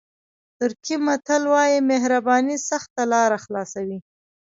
ترکي 0.57 0.95
متل 1.05 1.43
وایي 1.53 1.79
مهرباني 1.91 2.57
سخته 2.69 3.01
لاره 3.11 3.37
خلاصوي. 3.45 3.97